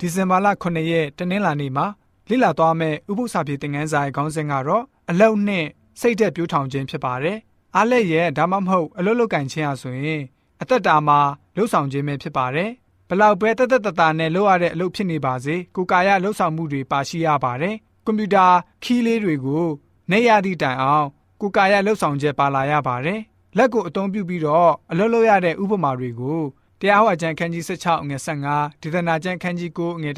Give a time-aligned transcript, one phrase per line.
[0.00, 1.86] ဒီဇင်ဘာလ9ရက်တနင်္လာနေ့မှာ
[2.28, 5.66] လေ့လာသွားမယ့်ဥပုသ္စာပြေသင်ခန်းစာရဲ့ခေါင်းစဉ်ကတော့အလုတ်နဲ့
[6.00, 7.38] စိတ်သက်ပြိုးထောင်ခြင်းဖြစ်ပါတယ်။
[7.76, 10.22] အားလက်ရဲ့ဒါမှမဟုတ်အလုတ်လုတ်ကင်ခြင်းဟာဆိုရင်
[10.62, 11.18] အသက်တာမှာ
[11.56, 12.70] လှုပ်ဆောင်ခြင်းပဲဖြစ်ပါတယ်။
[13.08, 18.46] ဘလောက်ပဲတက်တက်တတာနဲ့လုပ်ရတဲ့အလုပ်ဖြစ်နေပါစေကိုကာယလှုပ်ဆောင်မှုတွေပါရှိရပါတယ်။ကွန်ပျူတာ
[18.82, 19.66] ခီးလေးတွေကို
[20.10, 21.06] နေရသည့်တိုင်အောင်
[21.40, 23.20] ကိုကာယလှုပ်ဆောင်ချက်ပါလာရပါတယ်။
[23.56, 26.40] လက်ကိုအသုံးပြုပြီးတော့အလုပ်လုပ်ရတဲ့ဥပမာတွေကို
[26.80, 28.18] တရားဟောအကျမ်းခန်းကြီး16ငွေ
[28.52, 30.10] 15ဒေသနာကျမ်းခန်းကြီး9ငွေ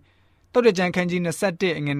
[0.00, 1.94] 30တုတ်တကျမ်းခန်းကြီး21ငွေ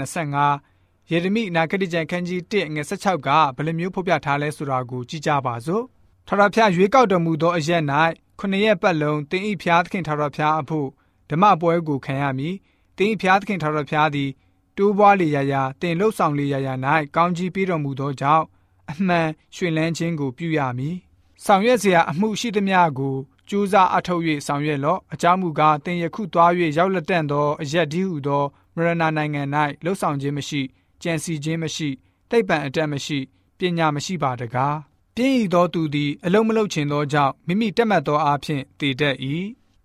[0.52, 5.84] 25ယေရမိနာဂတိကျမ်းခန်းကြီး1ငွေ16ကဘယ်လိုမျိုးဖော်ပြထားလဲဆိုတာကိုကြည့်ကြပါစို့
[6.26, 7.82] ထာဝရဘုရားရွေးကောက်တော်မူသောအရက်၌
[8.38, 10.88] ခုနှစ်ရက်ပတ်လုံးတင်းဤဘုရားသခင်ထာဝရဘုရားအဖို့
[11.30, 12.54] ဓမ္မပွဲကိုခံရမည်
[12.98, 14.30] တင်းဤဘုရားသခင်ထာဝရဘုရားသည်
[14.76, 16.74] တိုးပွားလေရာရာတင်လှုပ်ဆောင်လေရာရာ၌
[17.16, 18.44] ကောင်းကြီးပေးတော်မူသောကြောင့်
[18.90, 20.96] အမှန်ရှင်လန်းခြင်းကိုပြုရမည်
[21.44, 23.16] ဆောင်ရွက်စရာအမှုရှိသမျှကို
[23.48, 28.42] ကြိုးစားအထောက်၍ဆောင်ရွက်လော့အကြောင်းမူကားတင်ယခုသွား၍ရောက်လက်တန့်သောအရက်ဒီဟုသော
[28.74, 29.42] မရဏနိုင်ငံ၌
[29.84, 30.60] လှုပ်ဆောင်ခြင်းမရှိ
[31.02, 31.88] ကြံစီခြင်းမရှိ
[32.30, 33.18] တိတ်ပံအတက်မရှိ
[33.58, 34.76] ပညာမရှိပါတကား
[35.16, 39.16] ပြင်းဤသောသူသည်အလုံးမလုံးချင်သောကြောင့်မိမိတက်မှတ်သောအားဖြင့်တည်တတ်၏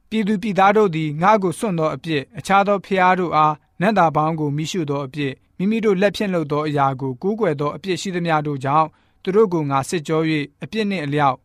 [0.09, 8.87] ပြည်သူပြည်သားတို့သည်ငါ့ကိုစွန့်သောအပြစ်အခြားသောဖျားတို့အားနတ်သားပေါင်းကိုမိရှုသောအပြစ်မိမိတို့လက်ဖြင့်လုပ်သောအရာကိုကူးကွယ်သောအပြစ်ရှိသမျှတို့ကြောင့်
[9.23, 10.21] သူတို့ကိုငါစစ်ကြော၍
[10.63, 11.37] အပြစ်နှင့်အလျောက်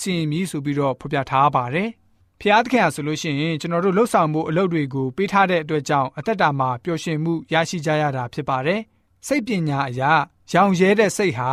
[0.00, 1.88] စီရင်မည်ဆိုပြီးတော့ဖော်ပြထားပါတယ်။
[2.40, 8.80] ဖျားသခင်ဟာဆိုလို့ရှိရင်ကျွန်တော်တို့လှုပ်ဆောင်မှုအလုပ်တွေကိုပေးထားတဲ့အတွက်ကြောင့်အသက်တာမှာပျော်ရွှင်မှုရရှိကြရတာဖြစ်ပါတယ်။
[9.26, 10.12] စိတ်ပညာအရာ
[10.52, 11.50] ရောင်ရဲတဲ့စိတ်ဟာ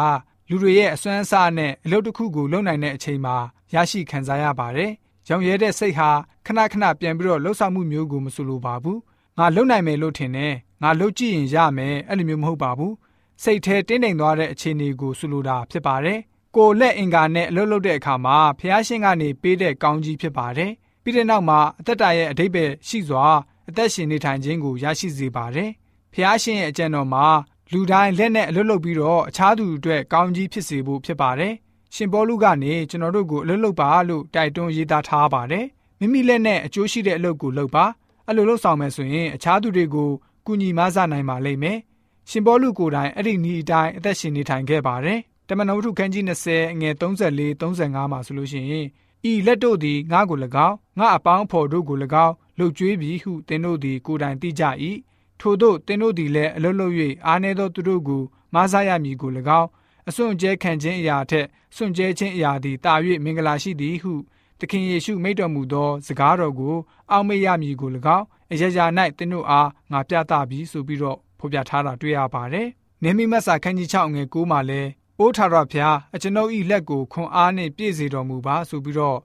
[0.49, 3.35] လူတွေရဲ့အစွမ်းအစနဲ့အလုပ်တစ်ခုကိုလုပ်နိုင်တဲ့အချိန်မှာ
[3.73, 4.91] ရရှိခံစားရပါတယ်။
[5.29, 6.09] ရောင်ရဲတဲ့စိတ်ဟာ
[6.45, 8.97] ခဏခဏပြန်ပြီးတော့လှုပ်ဆောင်မှုမျိုးကိုမဆိုလိုပါဘူး။
[9.37, 10.53] ငါလုပ်နိုင်မယ်လို့ထင်တယ်။
[10.83, 12.93] ငါလုပ်ကြည့်ရင်ရမယ်အဲ့လိုမျိုးမဟုတ်ပါဘူး။
[13.43, 16.19] စိတ်แท้တင်းတိမ်သွားတဲ့အခြေအနေကိုဆိုလိုတာဖြစ်ပါတယ်။
[16.57, 20.71] ကိုလက်အင်္ကာနဲ့အလုပ်လုပ်တဲ့အခါမှာဖះရှင်ကနေပေးတဲ့ကောင်းကြီးဖြစ်ပါတယ်။
[21.03, 23.25] ပြီးတဲ့နောက်မှာအသက်တာရဲ့အဓိပ္ပာယ်ရှိစွာ
[23.69, 25.69] အသက်ရှင်နေထိုင်ခြင်းကိုရရှိစေပါတယ်။
[26.13, 27.25] ဖះရှင်ရဲ့အကြံတော်မှာ
[27.71, 31.53] လူတိုင်းလက်နဲ့အလုပ်လုပ်ပြီးတော့အခြားသူအတွက်ကောင်းကြီးဖြစ်စေဖို့ဖြစ်ပါတယ်။
[31.95, 35.65] ရှင်ပေါလုကနေကျွန်တော်တို့ကိုအလုပ်လုပ်ပါလို့တိုက်တွန်းရေးသားထားပါတယ်။
[35.99, 37.85] မိမိလက်နဲ့အကျိုးရှိတဲ့အလုပ်ကိုလုပ်ပါ။
[38.27, 40.09] အဲ့လိုလုပ်ဆောင်မယ်ဆိုရင်အခြားသူတွေကို
[40.45, 41.77] ကူညီမဆနိုင်ပါလိမ့်မယ်။
[42.29, 45.19] ရှင်ပေါလုကိုယ်တိုင်အဲ့ဒီဤအတိုင်းအသက်ရှင်နေထိုင်ခဲ့ပါတယ်။
[45.49, 48.87] တမန်တော်ဝတ္ထုခန်းကြီး20အငယ်34 35မှာဆိုလို့ရှိရင်
[49.29, 50.37] ဤလက်တို့သည်ငါ့ကို၎
[50.67, 54.63] င်းငါအပေါင်းအဖော်တို့ကို၎င်းလှုပ်ကြွေးပြီးဟုသင်တို့သည်ကိုယ်တိုင်သိကြ၏
[55.39, 56.93] ထို့သောသင်တို့သည်လည်းအလွတ်လွတ်၍
[57.25, 59.67] အားနည်းသောသူတို့ကိုမားစားရမည်ကို၎င်း
[60.09, 62.93] အစွန့်ကြဲခံခြင်းအရာထက်စွန့်ကြဲခြင်းအရာသည်တာ၍
[63.23, 64.13] မင်္ဂလာရှိသည်ဟု
[64.59, 66.75] သခင်ယေရှုမိန့်တော်မူသောစကားတော်ကို
[67.11, 68.85] အောက်မေ့ရမည်ကို၎င်းအရရာ၌
[69.17, 72.67] သင်တို့အားငါပြသပြီးဆိုပြီးတော့ဖော်ပြထားတာတွေ့ရပါတယ်။
[73.03, 79.19] နေမိမတ်စာခန်းကြီး6ငယ်9မှာလည်း အိုးထာရဖျားအကျွန်ုပ်ဤလက်ကိုခွန်အားနှင့်ပြည့်စေတော်မူပါဆိုပြီးတော့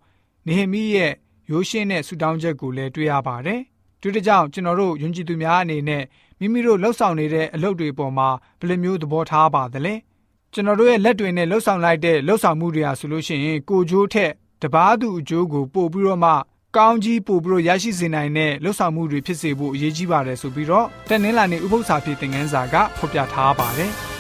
[0.47, 1.13] နေဟမိရဲ့
[1.51, 3.61] ရိုးရှင်းတဲ့ဆုတောင်းချက်ကိုလည်းတွေ့ရပါတယ်။
[4.01, 6.03] ဒီတကြောင်ကျွန်တော်တို့ယဉ်ကျေးသူများအနေနဲ့
[6.41, 8.29] မိမိတို့လှုပ်ဆောင်နေတဲ့အလုပ်တွေပေါ်မှာ
[8.61, 9.95] ဘယ်လိုမျိုးသဘောထားပါသလဲ။
[10.53, 14.33] ကျွန်တော်တို့ရဲ့လက်တွေနဲ့လှုပ်ဆောင်လိုက်တဲ့လှုပ်ဆောင်မှုတွေဟာဆိုလို့ရှိရင်ကိုကြိုးထက်
[14.63, 16.33] တပားသူအကျိုးကိုပို့ပြီးတော့မှ
[16.77, 23.93] ကောင်းကြီးပို့ပြီးတော့ရရှိစေနိုင်တဲ့လှုပ်ဆောင်မှုတွေဖြစ်စေဖို့အရေးကြီးပါတယ်ဆိုပြီးတော့တနင်္လာနေ့ဥပုသ္စာဖြစ်တဲ့ငန်းစာကဖော်ပြထားပါတယ်။